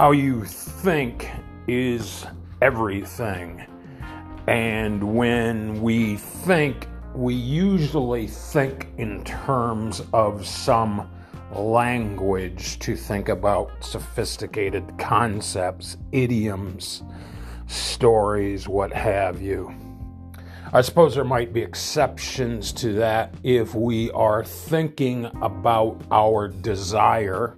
how 0.00 0.12
you 0.12 0.42
think 0.46 1.28
is 1.68 2.24
everything. 2.62 3.62
And 4.46 5.14
when 5.14 5.82
we 5.82 6.16
think, 6.16 6.88
we 7.14 7.34
usually 7.34 8.26
think 8.26 8.88
in 8.96 9.22
terms 9.24 10.02
of 10.14 10.46
some 10.46 11.06
language 11.52 12.78
to 12.78 12.96
think 12.96 13.28
about 13.28 13.72
sophisticated 13.84 14.90
concepts, 14.96 15.98
idioms, 16.12 17.02
stories, 17.66 18.66
what 18.66 18.94
have 18.94 19.42
you. 19.42 19.70
I 20.72 20.80
suppose 20.80 21.14
there 21.14 21.24
might 21.24 21.52
be 21.52 21.60
exceptions 21.60 22.72
to 22.74 22.94
that 22.94 23.34
if 23.42 23.74
we 23.74 24.10
are 24.12 24.44
thinking 24.44 25.26
about 25.42 26.00
our 26.10 26.48
desire. 26.48 27.54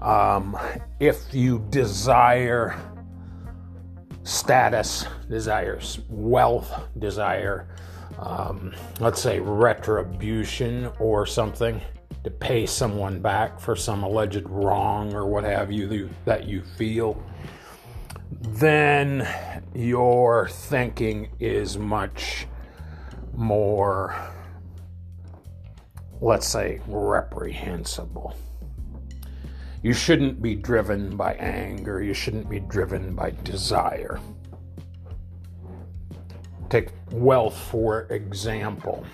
Um, 0.00 0.56
if 1.00 1.32
you 1.32 1.64
desire 1.70 2.78
status, 4.22 5.06
desires 5.28 6.00
wealth, 6.08 6.72
desire, 6.98 7.68
um, 8.18 8.74
let's 9.00 9.20
say 9.20 9.40
retribution 9.40 10.90
or 10.98 11.26
something 11.26 11.80
to 12.24 12.30
pay 12.30 12.64
someone 12.64 13.20
back 13.20 13.60
for 13.60 13.76
some 13.76 14.02
alleged 14.02 14.48
wrong 14.48 15.14
or 15.14 15.26
what 15.26 15.44
have 15.44 15.70
you 15.70 16.08
that 16.24 16.46
you 16.46 16.62
feel, 16.62 17.22
then 18.40 19.28
your 19.74 20.48
thinking 20.48 21.30
is 21.38 21.76
much 21.76 22.46
more, 23.34 24.16
let's 26.20 26.46
say, 26.46 26.80
reprehensible. 26.86 28.36
You 29.84 29.92
shouldn't 29.92 30.42
be 30.42 30.56
driven 30.56 31.16
by 31.16 31.34
anger, 31.34 32.02
you 32.02 32.14
shouldn't 32.14 32.50
be 32.50 32.58
driven 32.58 33.14
by 33.14 33.30
desire. 33.44 34.18
Take 36.68 36.88
wealth, 37.12 37.56
for 37.56 38.08
example 38.10 39.06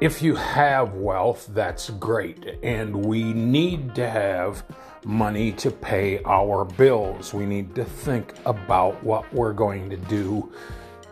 if 0.00 0.20
you 0.20 0.34
have 0.34 0.94
wealth, 0.94 1.48
that's 1.52 1.90
great. 1.90 2.58
And 2.62 2.94
we 2.94 3.32
need 3.32 3.94
to 3.94 4.08
have 4.08 4.64
money 5.04 5.52
to 5.52 5.70
pay 5.70 6.22
our 6.24 6.64
bills. 6.64 7.32
We 7.32 7.46
need 7.46 7.74
to 7.76 7.84
think 7.84 8.34
about 8.44 9.02
what 9.02 9.32
we're 9.32 9.54
going 9.54 9.88
to 9.90 9.96
do 9.96 10.52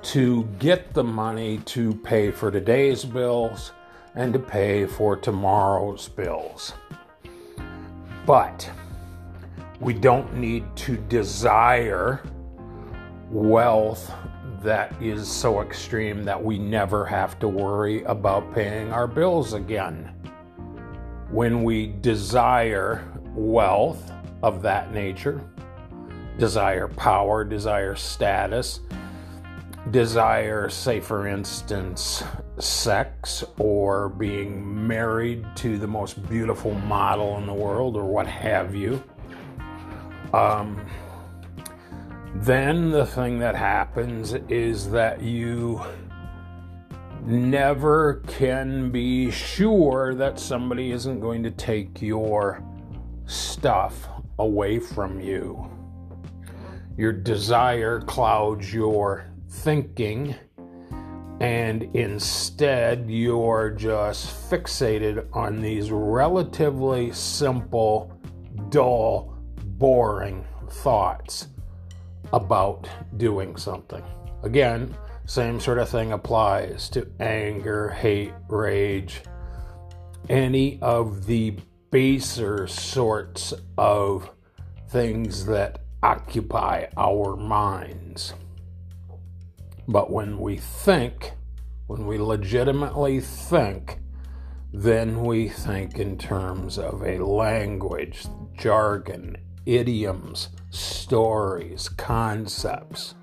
to 0.02 0.44
get 0.58 0.92
the 0.92 1.04
money 1.04 1.58
to 1.58 1.94
pay 1.94 2.30
for 2.30 2.50
today's 2.50 3.04
bills 3.04 3.72
and 4.14 4.32
to 4.32 4.38
pay 4.38 4.86
for 4.86 5.16
tomorrow's 5.16 6.08
bills. 6.08 6.74
But 8.26 8.70
we 9.80 9.92
don't 9.92 10.34
need 10.36 10.64
to 10.76 10.96
desire 10.96 12.22
wealth 13.30 14.12
that 14.62 14.94
is 15.02 15.28
so 15.28 15.60
extreme 15.60 16.24
that 16.24 16.42
we 16.42 16.58
never 16.58 17.04
have 17.04 17.38
to 17.38 17.48
worry 17.48 18.02
about 18.04 18.54
paying 18.54 18.90
our 18.92 19.06
bills 19.06 19.52
again. 19.52 20.10
When 21.30 21.64
we 21.64 21.88
desire 22.00 23.04
wealth 23.34 24.10
of 24.42 24.62
that 24.62 24.92
nature, 24.92 25.40
desire 26.38 26.88
power, 26.88 27.44
desire 27.44 27.94
status, 27.94 28.80
desire, 29.90 30.68
say 30.68 31.00
for 31.00 31.26
instance, 31.26 32.22
sex 32.58 33.44
or 33.58 34.08
being 34.08 34.86
married 34.86 35.44
to 35.56 35.78
the 35.78 35.86
most 35.86 36.26
beautiful 36.28 36.74
model 36.74 37.36
in 37.38 37.46
the 37.46 37.52
world 37.52 37.96
or 37.96 38.04
what 38.04 38.26
have 38.26 38.74
you. 38.74 39.02
Um, 40.32 40.84
then 42.36 42.90
the 42.90 43.06
thing 43.06 43.38
that 43.38 43.54
happens 43.54 44.34
is 44.48 44.90
that 44.90 45.22
you 45.22 45.80
never 47.24 48.22
can 48.26 48.90
be 48.90 49.30
sure 49.30 50.14
that 50.14 50.38
somebody 50.38 50.90
isn't 50.90 51.20
going 51.20 51.42
to 51.42 51.50
take 51.50 52.02
your 52.02 52.62
stuff 53.26 54.08
away 54.38 54.78
from 54.78 55.20
you. 55.20 55.70
Your 56.96 57.12
desire 57.12 58.00
clouds 58.00 58.72
your 58.72 59.26
thinking, 59.62 60.34
and 61.40 61.82
instead 61.94 63.08
you're 63.08 63.70
just 63.70 64.50
fixated 64.50 65.26
on 65.32 65.60
these 65.60 65.90
relatively 65.90 67.12
simple, 67.12 68.12
dull, 68.68 69.36
boring 69.78 70.44
thoughts 70.68 71.48
about 72.32 72.88
doing 73.16 73.56
something. 73.56 74.02
Again, 74.42 74.94
same 75.26 75.58
sort 75.60 75.78
of 75.78 75.88
thing 75.88 76.12
applies 76.12 76.88
to 76.90 77.10
anger, 77.20 77.88
hate, 77.90 78.32
rage, 78.48 79.22
any 80.28 80.78
of 80.82 81.26
the 81.26 81.56
baser 81.90 82.66
sorts 82.66 83.54
of 83.78 84.30
things 84.88 85.46
that 85.46 85.80
occupy 86.02 86.86
our 86.96 87.36
minds. 87.36 88.34
But 89.86 90.10
when 90.10 90.38
we 90.38 90.56
think, 90.56 91.32
when 91.86 92.06
we 92.06 92.18
legitimately 92.18 93.20
think, 93.20 93.98
then 94.72 95.22
we 95.22 95.48
think 95.48 95.98
in 95.98 96.18
terms 96.18 96.78
of 96.78 97.02
a 97.02 97.18
language, 97.18 98.24
jargon, 98.56 99.36
idioms, 99.66 100.48
stories, 100.70 101.88
concepts. 101.88 103.14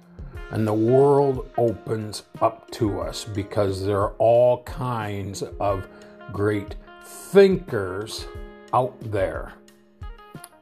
And 0.52 0.68
the 0.68 0.74
world 0.74 1.50
opens 1.58 2.24
up 2.42 2.70
to 2.72 3.02
us 3.02 3.26
because 3.26 3.86
there 3.86 4.02
are 4.02 4.16
all 4.18 4.64
kinds 4.64 5.44
of 5.60 5.88
great 6.32 6.76
thinkers 7.04 8.26
out 8.74 8.96
there. 9.12 9.54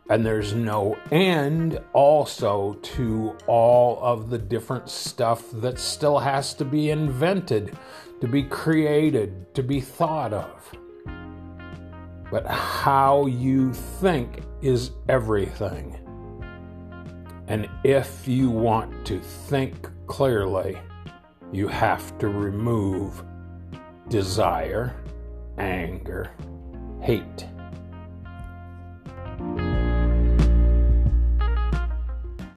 And 0.10 0.26
there's 0.26 0.54
no 0.54 0.98
end 1.12 1.80
also 1.94 2.74
to 2.74 3.38
all 3.46 4.04
of 4.04 4.32
the 4.32 4.40
different 4.40 4.90
stuff 4.90 5.44
that 5.54 5.78
still 5.78 6.18
has 6.18 6.56
to 6.56 6.66
be 6.66 6.90
invented, 6.90 7.78
to 8.20 8.28
be 8.28 8.42
created, 8.42 9.54
to 9.54 9.62
be 9.62 9.80
thought 9.80 10.34
of. 10.34 10.76
But 12.32 12.48
how 12.48 13.28
you 13.28 13.72
think 13.72 14.42
is 14.64 14.92
everything. 15.08 15.96
And 17.48 17.70
if 17.84 18.28
you 18.28 18.50
want 18.50 19.06
to 19.08 19.20
think 19.20 19.90
clearly, 20.08 20.80
you 21.52 21.68
have 21.68 22.18
to 22.18 22.30
remove 22.30 23.24
desire, 24.08 24.96
anger, 25.60 26.32
hate 27.00 27.46